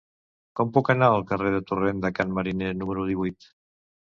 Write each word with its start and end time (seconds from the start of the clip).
Com 0.59 0.71
puc 0.77 0.87
anar 0.93 1.09
al 1.17 1.25
carrer 1.31 1.51
del 1.55 1.63
Torrent 1.73 2.01
de 2.07 2.13
Can 2.21 2.33
Mariner 2.39 2.73
número 2.81 3.07
divuit? 3.11 3.51